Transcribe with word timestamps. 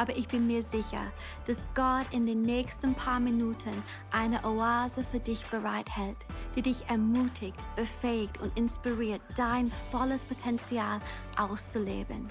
aber 0.00 0.16
ich 0.16 0.26
bin 0.28 0.46
mir 0.46 0.62
sicher, 0.62 1.12
dass 1.46 1.66
Gott 1.74 2.06
in 2.10 2.24
den 2.24 2.40
nächsten 2.40 2.94
paar 2.94 3.20
Minuten 3.20 3.82
eine 4.10 4.42
Oase 4.46 5.04
für 5.04 5.20
dich 5.20 5.44
bereithält, 5.48 6.16
die 6.56 6.62
dich 6.62 6.88
ermutigt, 6.88 7.58
befähigt 7.76 8.40
und 8.40 8.58
inspiriert, 8.58 9.20
dein 9.36 9.70
volles 9.90 10.24
Potenzial 10.24 11.00
auszuleben. 11.38 12.28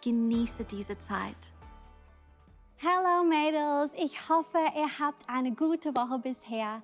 Genieße 0.00 0.64
diese 0.64 0.96
Zeit. 0.96 1.52
Hallo 2.80 3.24
Mädels, 3.24 3.90
ich 3.96 4.28
hoffe, 4.28 4.58
ihr 4.76 5.00
habt 5.00 5.28
eine 5.28 5.50
gute 5.50 5.90
Woche 5.96 6.20
bisher. 6.20 6.82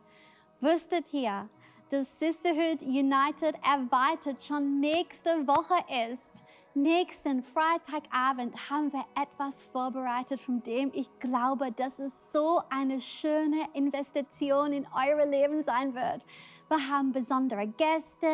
Wusstet 0.60 1.12
ihr, 1.12 1.48
dass 1.91 2.09
Sisterhood 2.19 2.82
United 2.82 3.55
erweitert 3.62 4.43
schon 4.43 4.80
nächste 4.80 5.46
Woche 5.46 5.77
ist? 6.10 6.34
Nächsten 6.77 7.45
Freitagabend 7.45 8.69
haben 8.69 8.92
wir 8.92 9.05
etwas 9.15 9.55
vorbereitet, 9.66 10.41
von 10.41 10.60
dem 10.65 10.91
ich 10.92 11.09
glaube, 11.20 11.70
dass 11.70 12.01
es 12.01 12.10
so 12.32 12.62
eine 12.69 13.01
schöne 13.01 13.69
Investition 13.74 14.73
in 14.73 14.84
eure 14.92 15.24
Leben 15.24 15.62
sein 15.62 15.95
wird. 15.95 16.24
Wir 16.68 16.88
haben 16.91 17.12
besondere 17.12 17.68
Gäste 17.68 18.27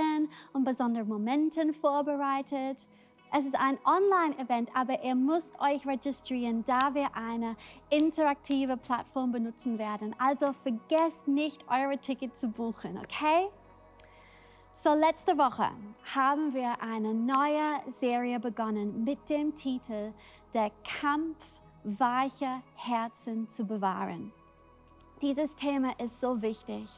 und 0.54 0.64
besondere 0.64 1.04
Momente 1.04 1.70
vorbereitet. 1.74 2.78
Es 3.30 3.44
ist 3.44 3.56
ein 3.56 3.78
Online-Event, 3.84 4.70
aber 4.74 5.04
ihr 5.04 5.16
müsst 5.16 5.52
euch 5.60 5.86
registrieren, 5.86 6.64
da 6.64 6.94
wir 6.94 7.14
eine 7.14 7.56
interaktive 7.90 8.78
Plattform 8.78 9.32
benutzen 9.32 9.78
werden. 9.78 10.16
Also 10.18 10.54
vergesst 10.62 11.28
nicht, 11.28 11.62
eure 11.68 11.98
Tickets 11.98 12.40
zu 12.40 12.48
buchen, 12.48 12.96
okay? 12.96 13.50
So, 14.82 14.94
letzte 14.94 15.36
Woche 15.36 15.68
haben 16.14 16.54
wir 16.54 16.80
eine 16.80 17.12
neue 17.12 17.82
Serie 18.00 18.40
begonnen 18.40 19.04
mit 19.04 19.28
dem 19.28 19.54
Titel 19.54 20.14
Der 20.54 20.70
Kampf 21.02 21.36
weicher 21.84 22.62
Herzen 22.76 23.46
zu 23.50 23.66
bewahren. 23.66 24.32
Dieses 25.20 25.54
Thema 25.56 25.92
ist 26.00 26.18
so 26.18 26.40
wichtig, 26.40 26.88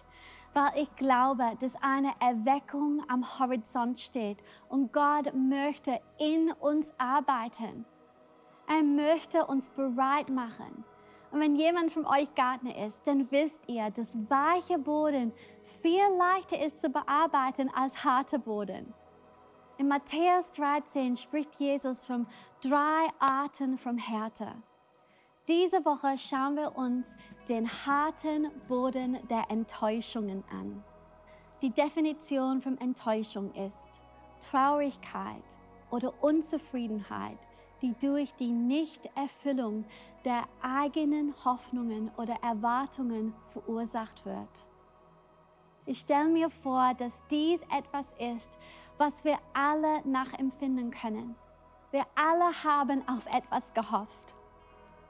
weil 0.54 0.70
ich 0.76 0.94
glaube, 0.94 1.42
dass 1.58 1.72
eine 1.82 2.12
Erweckung 2.20 3.02
am 3.08 3.26
Horizont 3.40 3.98
steht 3.98 4.38
und 4.68 4.92
Gott 4.92 5.34
möchte 5.34 5.98
in 6.20 6.52
uns 6.52 6.88
arbeiten. 6.98 7.84
Er 8.68 8.84
möchte 8.84 9.44
uns 9.44 9.68
bereit 9.70 10.30
machen 10.30 10.84
und 11.32 11.40
wenn 11.40 11.56
jemand 11.56 11.92
von 11.92 12.04
euch 12.04 12.32
Gärtner 12.34 12.86
ist, 12.86 13.00
dann 13.06 13.30
wisst 13.30 13.60
ihr, 13.66 13.90
dass 13.90 14.06
weicher 14.28 14.78
Boden 14.78 15.32
viel 15.80 16.04
leichter 16.18 16.62
ist 16.64 16.80
zu 16.80 16.90
bearbeiten 16.90 17.70
als 17.74 18.04
harter 18.04 18.38
Boden. 18.38 18.92
In 19.78 19.88
Matthäus 19.88 20.52
13 20.52 21.16
spricht 21.16 21.54
Jesus 21.58 22.04
von 22.04 22.26
drei 22.60 23.08
Arten 23.18 23.78
von 23.78 23.96
Härte. 23.96 24.52
Diese 25.48 25.84
Woche 25.84 26.18
schauen 26.18 26.56
wir 26.56 26.76
uns 26.76 27.06
den 27.48 27.68
harten 27.68 28.50
Boden 28.68 29.18
der 29.28 29.50
Enttäuschungen 29.50 30.44
an. 30.50 30.84
Die 31.62 31.70
Definition 31.70 32.60
von 32.60 32.78
Enttäuschung 32.78 33.52
ist 33.54 33.88
Traurigkeit 34.50 35.42
oder 35.90 36.12
Unzufriedenheit 36.22 37.38
die 37.82 37.94
durch 38.00 38.32
die 38.36 38.52
Nichterfüllung 38.52 39.84
der 40.24 40.44
eigenen 40.62 41.34
Hoffnungen 41.44 42.10
oder 42.16 42.36
Erwartungen 42.42 43.34
verursacht 43.52 44.24
wird. 44.24 44.66
Ich 45.84 45.98
stelle 45.98 46.28
mir 46.28 46.48
vor, 46.48 46.94
dass 46.94 47.12
dies 47.28 47.60
etwas 47.76 48.06
ist, 48.18 48.50
was 48.98 49.24
wir 49.24 49.38
alle 49.52 50.06
nachempfinden 50.06 50.92
können. 50.92 51.34
Wir 51.90 52.06
alle 52.14 52.52
haben 52.64 53.06
auf 53.08 53.26
etwas 53.26 53.74
gehofft, 53.74 54.34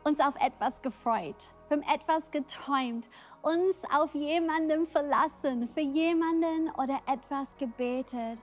uns 0.02 0.18
auf 0.18 0.34
etwas 0.40 0.80
gefreut, 0.80 1.36
von 1.68 1.82
etwas 1.82 2.30
geträumt, 2.30 3.06
uns 3.42 3.76
auf 3.94 4.14
jemanden 4.14 4.86
verlassen, 4.86 5.68
für 5.74 5.80
jemanden 5.80 6.70
oder 6.70 7.00
etwas 7.06 7.54
gebetet. 7.58 8.38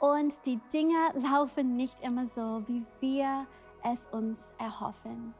Und 0.00 0.34
die 0.44 0.58
Dinge 0.72 1.12
laufen 1.14 1.76
nicht 1.76 1.96
immer 2.02 2.26
so, 2.26 2.66
wie 2.66 2.84
wir 3.00 3.46
es 3.84 4.06
uns 4.12 4.38
erhoffen. 4.58 5.34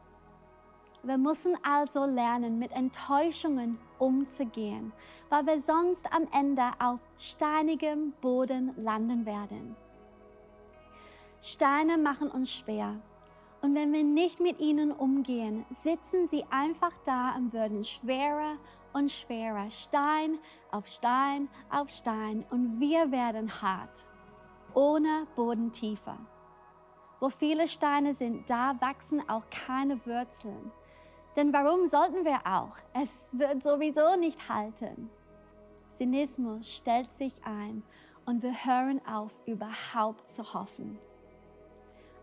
Wir 1.03 1.17
müssen 1.17 1.57
also 1.63 2.05
lernen, 2.05 2.59
mit 2.59 2.71
Enttäuschungen 2.71 3.79
umzugehen, 3.97 4.93
weil 5.29 5.45
wir 5.47 5.59
sonst 5.61 6.05
am 6.13 6.27
Ende 6.31 6.63
auf 6.79 6.99
steinigem 7.17 8.13
Boden 8.21 8.73
landen 8.77 9.25
werden. 9.25 9.75
Steine 11.41 11.97
machen 11.97 12.29
uns 12.29 12.51
schwer. 12.51 13.01
Und 13.61 13.73
wenn 13.73 13.93
wir 13.93 14.03
nicht 14.03 14.39
mit 14.39 14.59
ihnen 14.59 14.91
umgehen, 14.91 15.65
sitzen 15.83 16.27
sie 16.27 16.43
einfach 16.51 16.93
da 17.05 17.35
und 17.35 17.51
werden 17.53 17.83
schwerer 17.83 18.57
und 18.93 19.11
schwerer, 19.11 19.69
Stein 19.71 20.37
auf 20.71 20.87
Stein 20.87 21.47
auf 21.71 21.89
Stein 21.89 22.45
und 22.49 22.79
wir 22.79 23.11
werden 23.11 23.61
hart, 23.61 24.05
ohne 24.73 25.27
Bodentiefe. 25.35 26.15
Wo 27.21 27.29
viele 27.29 27.67
Steine 27.67 28.15
sind, 28.15 28.49
da 28.49 28.75
wachsen 28.81 29.21
auch 29.29 29.43
keine 29.51 30.03
Wurzeln. 30.07 30.71
Denn 31.35 31.53
warum 31.53 31.87
sollten 31.87 32.25
wir 32.25 32.39
auch? 32.45 32.75
Es 32.93 33.09
wird 33.31 33.61
sowieso 33.61 34.15
nicht 34.15 34.49
halten. 34.49 35.09
Zynismus 35.91 36.67
stellt 36.67 37.11
sich 37.11 37.33
ein 37.45 37.83
und 38.25 38.41
wir 38.41 38.65
hören 38.65 39.05
auf, 39.05 39.31
überhaupt 39.45 40.27
zu 40.29 40.55
hoffen. 40.55 40.97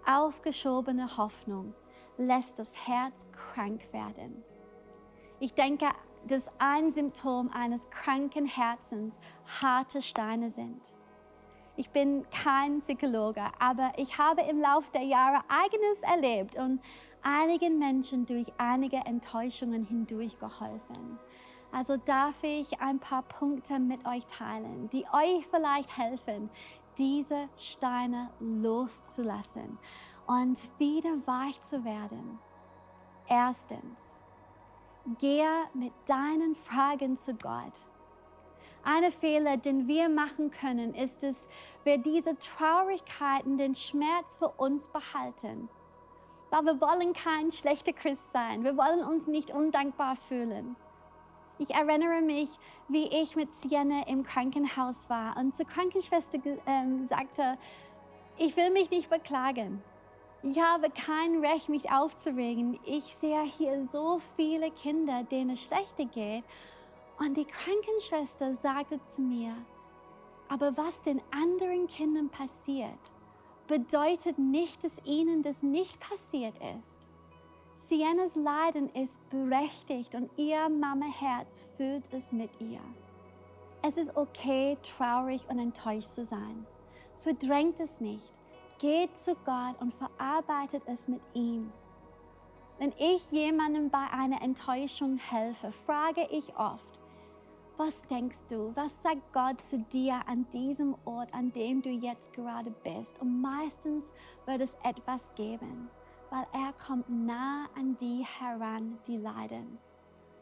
Aufgeschobene 0.04 1.16
Hoffnung 1.16 1.74
lässt 2.16 2.58
das 2.58 2.74
Herz 2.74 3.24
krank 3.30 3.80
werden. 3.92 4.42
Ich 5.38 5.54
denke, 5.54 5.86
dass 6.26 6.42
ein 6.58 6.90
Symptom 6.90 7.52
eines 7.52 7.88
kranken 7.90 8.46
Herzens 8.46 9.16
harte 9.60 10.02
Steine 10.02 10.50
sind. 10.50 10.82
Ich 11.78 11.90
bin 11.90 12.26
kein 12.30 12.80
Psychologe, 12.80 13.44
aber 13.60 13.92
ich 13.98 14.18
habe 14.18 14.42
im 14.42 14.60
Laufe 14.60 14.90
der 14.92 15.04
Jahre 15.04 15.44
eigenes 15.46 16.02
erlebt 16.02 16.56
und 16.56 16.80
einigen 17.22 17.78
Menschen 17.78 18.26
durch 18.26 18.52
einige 18.58 18.96
Enttäuschungen 18.96 19.84
hindurch 19.84 20.36
geholfen. 20.40 21.20
Also 21.70 21.96
darf 21.96 22.34
ich 22.42 22.80
ein 22.80 22.98
paar 22.98 23.22
Punkte 23.22 23.78
mit 23.78 24.04
euch 24.06 24.26
teilen, 24.26 24.90
die 24.90 25.04
euch 25.12 25.46
vielleicht 25.52 25.96
helfen, 25.96 26.50
diese 26.98 27.48
Steine 27.56 28.30
loszulassen 28.40 29.78
und 30.26 30.58
wieder 30.80 31.24
weich 31.26 31.62
zu 31.62 31.84
werden. 31.84 32.40
Erstens, 33.28 34.20
gehe 35.20 35.48
mit 35.74 35.92
deinen 36.06 36.56
Fragen 36.56 37.16
zu 37.18 37.34
Gott 37.34 37.72
eine 38.88 39.10
Fehler, 39.10 39.58
den 39.58 39.86
wir 39.86 40.08
machen 40.08 40.50
können, 40.50 40.94
ist 40.94 41.22
es, 41.22 41.36
wir 41.84 41.98
diese 41.98 42.38
Traurigkeiten, 42.38 43.58
den 43.58 43.74
Schmerz 43.74 44.34
für 44.38 44.48
uns 44.48 44.88
behalten. 44.88 45.68
Weil 46.50 46.64
wir 46.64 46.80
wollen 46.80 47.12
kein 47.12 47.52
schlechter 47.52 47.92
Christ 47.92 48.22
sein. 48.32 48.64
Wir 48.64 48.76
wollen 48.78 49.04
uns 49.04 49.26
nicht 49.26 49.50
undankbar 49.50 50.16
fühlen. 50.28 50.76
Ich 51.58 51.70
erinnere 51.70 52.22
mich, 52.22 52.48
wie 52.88 53.06
ich 53.08 53.36
mit 53.36 53.52
Sienna 53.60 54.06
im 54.06 54.24
Krankenhaus 54.24 54.96
war 55.08 55.36
und 55.36 55.54
zur 55.54 55.66
Krankenschwester 55.66 56.38
äh, 56.38 57.06
sagte, 57.08 57.58
ich 58.38 58.56
will 58.56 58.70
mich 58.70 58.90
nicht 58.90 59.10
beklagen. 59.10 59.82
Ich 60.42 60.58
habe 60.58 60.88
kein 60.90 61.44
Recht, 61.44 61.68
mich 61.68 61.90
aufzuregen. 61.90 62.78
Ich 62.86 63.16
sehe 63.20 63.42
hier 63.58 63.86
so 63.92 64.22
viele 64.36 64.70
Kinder, 64.70 65.24
denen 65.24 65.50
es 65.50 65.64
schlechter 65.64 66.04
geht 66.06 66.44
und 67.18 67.36
die 67.36 67.44
Krankenschwester 67.44 68.54
sagte 68.54 69.00
zu 69.14 69.20
mir, 69.20 69.54
aber 70.48 70.76
was 70.76 71.00
den 71.02 71.20
anderen 71.30 71.86
Kindern 71.88 72.28
passiert, 72.30 72.98
bedeutet 73.66 74.38
nicht, 74.38 74.82
dass 74.82 74.92
ihnen 75.04 75.42
das 75.42 75.62
nicht 75.62 76.00
passiert 76.00 76.54
ist. 76.56 76.98
Siennas 77.88 78.34
Leiden 78.34 78.90
ist 78.94 79.18
berechtigt 79.30 80.14
und 80.14 80.30
ihr 80.36 80.68
Mama-Herz 80.68 81.62
fühlt 81.76 82.04
es 82.12 82.30
mit 82.32 82.50
ihr. 82.60 82.80
Es 83.82 83.96
ist 83.96 84.16
okay, 84.16 84.76
traurig 84.96 85.40
und 85.48 85.58
enttäuscht 85.58 86.10
zu 86.10 86.24
sein. 86.24 86.66
Verdrängt 87.22 87.78
es 87.80 88.00
nicht. 88.00 88.22
Geht 88.78 89.16
zu 89.18 89.34
Gott 89.44 89.80
und 89.80 89.94
verarbeitet 89.94 90.82
es 90.86 91.08
mit 91.08 91.20
ihm. 91.34 91.72
Wenn 92.78 92.92
ich 92.98 93.28
jemandem 93.30 93.90
bei 93.90 94.06
einer 94.12 94.40
Enttäuschung 94.40 95.16
helfe, 95.16 95.72
frage 95.84 96.28
ich 96.30 96.56
oft, 96.56 96.97
Was 97.78 97.94
denkst 98.10 98.38
du? 98.50 98.74
Was 98.74 98.90
sagt 99.02 99.32
Gott 99.32 99.60
zu 99.70 99.78
dir 99.78 100.20
an 100.26 100.48
diesem 100.52 100.96
Ort, 101.04 101.32
an 101.32 101.52
dem 101.52 101.80
du 101.80 101.90
jetzt 101.90 102.32
gerade 102.32 102.72
bist? 102.82 103.16
Und 103.20 103.40
meistens 103.40 104.10
wird 104.46 104.62
es 104.62 104.76
etwas 104.82 105.22
geben, 105.36 105.88
weil 106.28 106.44
er 106.52 106.72
kommt 106.84 107.08
nah 107.08 107.66
an 107.76 107.96
die 108.00 108.26
heran, 108.26 108.98
die 109.06 109.16
leiden. 109.16 109.78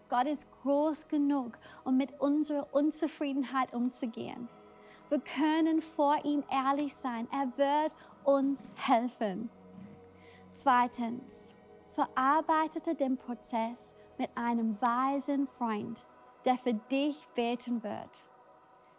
Gott 0.08 0.26
ist 0.26 0.46
groß 0.62 1.08
genug, 1.08 1.58
um 1.84 1.98
mit 1.98 2.18
unserer 2.22 2.72
Unzufriedenheit 2.72 3.74
umzugehen. 3.74 4.48
Wir 5.10 5.20
können 5.20 5.82
vor 5.82 6.16
ihm 6.24 6.42
ehrlich 6.50 6.96
sein. 7.02 7.28
Er 7.30 7.52
wird 7.58 7.94
uns 8.24 8.66
helfen. 8.76 9.50
Zweitens, 10.54 11.54
verarbeitete 11.92 12.94
den 12.94 13.18
Prozess 13.18 13.94
mit 14.16 14.30
einem 14.34 14.80
weisen 14.80 15.46
Freund, 15.46 16.02
der 16.46 16.56
für 16.56 16.74
dich 16.74 17.16
beten 17.34 17.82
wird. 17.82 18.10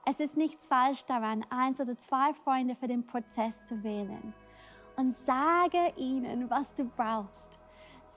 Es 0.06 0.20
ist 0.20 0.38
nichts 0.38 0.66
falsch 0.68 1.04
daran, 1.06 1.46
eins 1.50 1.80
oder 1.80 1.98
zwei 1.98 2.34
Freunde 2.34 2.76
für 2.76 2.88
den 2.88 3.06
Prozess 3.08 3.66
zu 3.68 3.84
wählen. 3.84 4.34
Und 4.96 5.16
sage 5.26 5.94
ihnen, 5.96 6.50
was 6.50 6.74
du 6.76 6.86
brauchst. 6.86 7.58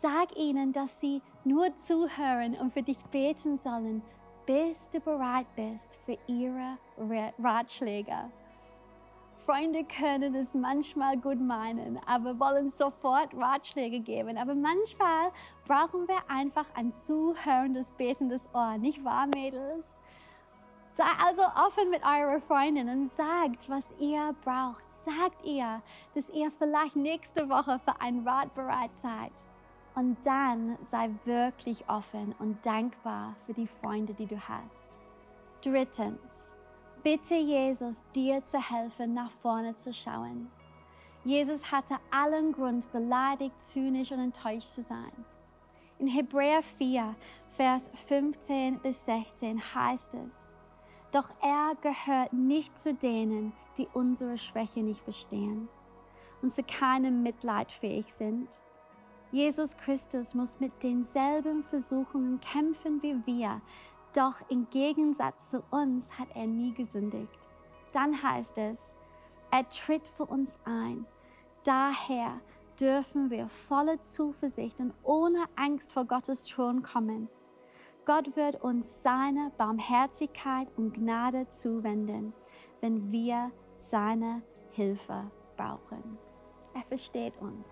Sag 0.02 0.36
ihnen, 0.36 0.72
dass 0.72 1.00
sie 1.00 1.20
nur 1.44 1.74
zuhören 1.76 2.54
und 2.54 2.72
für 2.72 2.82
dich 2.82 2.98
beten 3.10 3.58
sollen, 3.58 4.02
bis 4.46 4.88
du 4.90 5.00
bereit 5.00 5.46
bist 5.54 5.98
für 6.04 6.18
ihre 6.26 6.78
Ratschläge. 7.38 8.30
Freunde 9.46 9.84
können 9.84 10.34
es 10.34 10.54
manchmal 10.54 11.16
gut 11.16 11.40
meinen, 11.40 11.98
aber 12.06 12.38
wollen 12.38 12.70
sofort 12.70 13.34
Ratschläge 13.34 14.00
geben. 14.00 14.38
Aber 14.38 14.54
manchmal 14.54 15.32
brauchen 15.66 16.06
wir 16.08 16.18
einfach 16.28 16.66
ein 16.74 16.92
zuhörendes, 16.92 17.90
betendes 17.92 18.42
Ohr, 18.52 18.78
nicht 18.78 19.04
wahr, 19.04 19.26
Mädels? 19.26 20.00
Sei 20.94 21.04
also 21.26 21.42
offen 21.42 21.90
mit 21.90 22.02
eurer 22.04 22.40
Freundin 22.40 22.88
und 22.88 23.12
sagt, 23.14 23.68
was 23.68 23.84
ihr 23.98 24.34
braucht. 24.44 24.84
Sagt 25.04 25.44
ihr, 25.44 25.80
dass 26.14 26.28
ihr 26.30 26.50
vielleicht 26.58 26.94
nächste 26.94 27.48
Woche 27.48 27.80
für 27.84 28.00
ein 28.00 28.26
Rat 28.26 28.54
bereit 28.54 28.90
seid. 28.96 29.32
Und 29.94 30.18
dann 30.24 30.76
sei 30.90 31.10
wirklich 31.24 31.88
offen 31.88 32.34
und 32.38 32.64
dankbar 32.64 33.34
für 33.46 33.54
die 33.54 33.66
Freunde, 33.66 34.14
die 34.14 34.26
du 34.26 34.36
hast. 34.36 34.90
Drittens, 35.62 36.52
bitte 37.02 37.34
Jesus, 37.34 37.96
dir 38.14 38.42
zu 38.44 38.58
helfen, 38.58 39.14
nach 39.14 39.30
vorne 39.42 39.74
zu 39.76 39.92
schauen. 39.92 40.50
Jesus 41.24 41.70
hatte 41.70 41.96
allen 42.10 42.52
Grund, 42.52 42.90
beleidigt, 42.92 43.60
zynisch 43.60 44.10
und 44.10 44.20
enttäuscht 44.20 44.68
zu 44.68 44.82
sein. 44.82 45.12
In 45.98 46.06
Hebräer 46.06 46.62
4, 46.78 47.14
Vers 47.56 47.90
15 48.08 48.78
bis 48.78 49.04
16 49.04 49.74
heißt 49.74 50.14
es, 50.14 50.52
doch 51.12 51.28
er 51.42 51.72
gehört 51.82 52.32
nicht 52.32 52.78
zu 52.78 52.94
denen, 52.94 53.52
die 53.76 53.88
unsere 53.92 54.38
Schwäche 54.38 54.80
nicht 54.80 55.02
verstehen 55.02 55.68
und 56.40 56.50
zu 56.50 56.62
keinem 56.62 57.22
Mitleid 57.22 57.70
fähig 57.70 58.06
sind 58.14 58.48
Jesus 59.32 59.76
Christus 59.76 60.34
muss 60.34 60.58
mit 60.58 60.82
denselben 60.82 61.62
Versuchungen 61.62 62.40
kämpfen 62.40 63.00
wie 63.00 63.14
wir, 63.26 63.60
doch 64.14 64.36
im 64.48 64.68
Gegensatz 64.70 65.50
zu 65.50 65.62
uns 65.70 66.10
hat 66.18 66.28
er 66.34 66.46
nie 66.46 66.74
gesündigt. 66.74 67.32
Dann 67.92 68.22
heißt 68.22 68.56
es, 68.58 68.94
er 69.50 69.68
tritt 69.68 70.06
für 70.08 70.26
uns 70.26 70.58
ein. 70.64 71.06
Daher 71.64 72.40
dürfen 72.80 73.30
wir 73.30 73.48
voller 73.48 74.00
Zuversicht 74.00 74.80
und 74.80 74.94
ohne 75.02 75.44
Angst 75.56 75.92
vor 75.92 76.04
Gottes 76.04 76.44
Thron 76.44 76.82
kommen. 76.82 77.28
Gott 78.06 78.34
wird 78.36 78.62
uns 78.62 79.02
seine 79.02 79.52
Barmherzigkeit 79.58 80.68
und 80.76 80.94
Gnade 80.94 81.48
zuwenden, 81.48 82.32
wenn 82.80 83.12
wir 83.12 83.50
seine 83.76 84.42
Hilfe 84.70 85.30
brauchen. 85.56 86.18
Er 86.74 86.82
versteht 86.82 87.36
uns. 87.40 87.68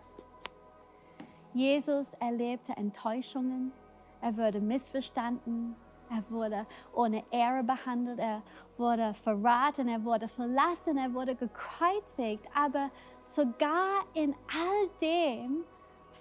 Jesus 1.55 2.13
erlebte 2.21 2.77
Enttäuschungen, 2.77 3.73
er 4.21 4.37
wurde 4.37 4.61
missverstanden, 4.61 5.77
er 6.11 6.31
wurde 6.31 6.67
ohne 6.93 7.25
Ehre 7.31 7.63
behandelt, 7.63 8.19
er 8.19 8.43
wurde 8.77 9.15
verraten, 9.15 9.89
er 9.89 10.05
wurde 10.05 10.29
verlassen, 10.29 10.97
er 10.97 11.13
wurde 11.13 11.35
gekreuzigt. 11.35 12.45
Aber 12.55 12.91
sogar 13.25 14.05
in 14.15 14.35
all 14.49 14.89
dem, 15.01 15.65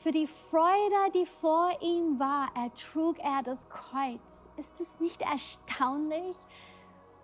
für 0.03 0.11
die 0.11 0.27
Freude, 0.27 1.11
die 1.13 1.25
vor 1.25 1.71
ihm 1.81 2.19
war, 2.19 2.49
ertrug 2.55 3.17
er 3.19 3.41
das 3.43 3.67
Kreuz. 3.69 4.21
Ist 4.57 4.79
es 4.79 4.99
nicht 4.99 5.21
erstaunlich? 5.21 6.35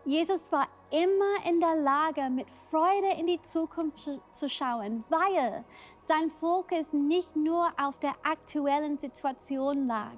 Jesus 0.06 0.52
war 0.52 0.68
immer 0.92 1.46
in 1.50 1.60
der 1.62 1.76
Lage, 1.76 2.30
mit 2.30 2.48
Freude 2.70 3.14
in 3.18 3.28
die 3.28 3.42
Zukunft 3.42 4.10
zu 4.34 4.50
schauen, 4.50 5.04
weil 5.10 5.64
sein 6.08 6.30
Fokus 6.42 6.92
nicht 6.92 7.36
nur 7.36 7.68
auf 7.82 7.98
der 8.00 8.14
aktuellen 8.24 8.98
Situation 8.98 9.88
lag, 9.88 10.18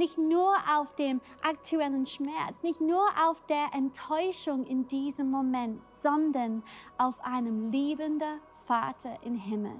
nicht 0.00 0.16
nur 0.16 0.54
auf 0.78 0.94
dem 0.94 1.20
aktuellen 1.42 2.06
Schmerz, 2.06 2.62
nicht 2.62 2.80
nur 2.80 3.06
auf 3.28 3.44
der 3.48 3.66
Enttäuschung 3.74 4.64
in 4.64 4.88
diesem 4.88 5.30
Moment, 5.30 5.84
sondern 5.84 6.62
auf 6.96 7.22
einem 7.22 7.70
liebenden 7.70 8.40
Vater 8.66 9.22
im 9.22 9.36
Himmel. 9.36 9.76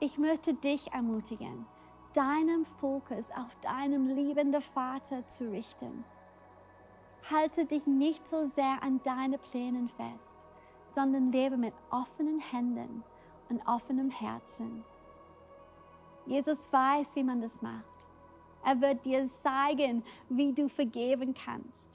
Ich 0.00 0.18
möchte 0.18 0.52
dich 0.52 0.92
ermutigen, 0.92 1.64
deinen 2.12 2.66
Fokus 2.78 3.30
auf 3.30 3.56
deinem 3.62 4.06
liebenden 4.06 4.60
Vater 4.60 5.26
zu 5.28 5.50
richten. 5.50 6.04
Halte 7.30 7.64
dich 7.64 7.86
nicht 7.86 8.28
so 8.28 8.44
sehr 8.44 8.82
an 8.82 9.00
deine 9.02 9.38
Plänen 9.38 9.88
fest, 9.88 10.36
sondern 10.94 11.32
lebe 11.32 11.56
mit 11.56 11.72
offenen 11.88 12.38
Händen 12.38 13.02
und 13.48 13.66
offenem 13.66 14.10
Herzen. 14.10 14.84
Jesus 16.26 16.70
weiß, 16.70 17.16
wie 17.16 17.24
man 17.24 17.40
das 17.40 17.62
macht. 17.62 17.99
Er 18.64 18.80
wird 18.80 19.04
dir 19.04 19.28
zeigen, 19.42 20.02
wie 20.28 20.52
du 20.52 20.68
vergeben 20.68 21.34
kannst. 21.34 21.88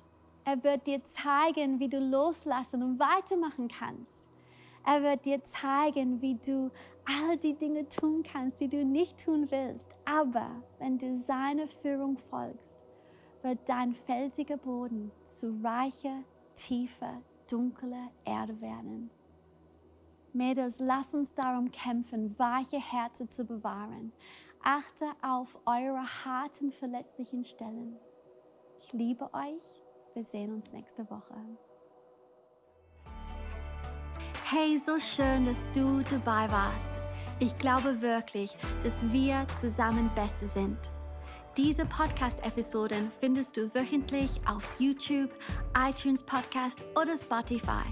Er 0.43 0.63
wird 0.63 0.85
dir 0.87 1.01
zeigen, 1.03 1.79
wie 1.79 1.89
du 1.89 1.99
loslassen 1.99 2.83
und 2.83 2.99
weitermachen 2.99 3.67
kannst. 3.67 4.27
Er 4.85 5.01
wird 5.01 5.25
dir 5.25 5.43
zeigen, 5.43 6.21
wie 6.21 6.35
du 6.35 6.71
all 7.05 7.37
die 7.37 7.53
Dinge 7.53 7.87
tun 7.89 8.23
kannst, 8.23 8.59
die 8.59 8.67
du 8.67 8.83
nicht 8.83 9.23
tun 9.23 9.49
willst. 9.49 9.89
Aber 10.05 10.51
wenn 10.79 10.97
du 10.97 11.17
seiner 11.17 11.67
Führung 11.81 12.17
folgst, 12.17 12.77
wird 13.41 13.59
dein 13.67 13.93
felsiger 13.93 14.57
Boden 14.57 15.11
zu 15.39 15.59
reicher, 15.63 16.23
tiefer, 16.55 17.21
dunkler 17.49 18.09
Erde 18.23 18.59
werden. 18.61 19.09
Mädels, 20.33 20.75
lass 20.79 21.13
uns 21.13 21.33
darum 21.33 21.71
kämpfen, 21.71 22.37
weiche 22.37 22.79
Herzen 22.79 23.29
zu 23.31 23.45
bewahren. 23.45 24.11
Achte 24.67 25.05
auf 25.21 25.55
eure 25.67 26.03
harten, 26.25 26.71
verletzlichen 26.71 27.43
Stellen. 27.43 27.99
Ich 28.79 28.91
liebe 28.93 29.31
euch. 29.31 29.61
Wir 30.15 30.23
sehen 30.23 30.53
uns 30.53 30.73
nächste 30.73 31.07
Woche. 31.07 31.35
Hey, 34.49 34.75
so 34.79 34.97
schön, 34.97 35.45
dass 35.45 35.63
du 35.71 36.01
dabei 36.09 36.51
warst. 36.51 36.95
Ich 37.39 37.55
glaube 37.59 38.01
wirklich, 38.01 38.57
dass 38.81 39.03
wir 39.11 39.45
zusammen 39.61 40.09
besser 40.15 40.47
sind. 40.47 40.79
Diese 41.55 41.85
Podcast-Episoden 41.85 43.11
findest 43.11 43.57
du 43.57 43.71
wöchentlich 43.75 44.41
auf 44.47 44.67
YouTube, 44.79 45.29
iTunes 45.77 46.23
Podcast 46.23 46.83
oder 46.99 47.15
Spotify. 47.15 47.85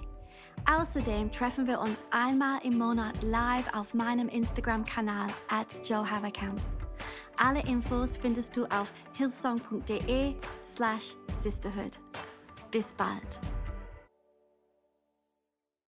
Außerdem 0.65 1.31
treffen 1.31 1.67
wir 1.67 1.79
uns 1.79 2.03
einmal 2.11 2.59
im 2.63 2.77
Monat 2.77 3.21
live 3.23 3.73
auf 3.73 3.93
meinem 3.93 4.29
Instagram-Kanal 4.29 5.27
at 5.49 5.87
Joe 5.87 6.09
Haverkamp. 6.09 6.61
Alle 7.37 7.61
Infos 7.63 8.17
findest 8.17 8.55
du 8.55 8.65
auf 8.65 8.91
hillsong.de 9.17 10.35
slash 10.61 11.15
sisterhood. 11.31 11.99
Bis 12.71 12.93
bald. 12.93 13.39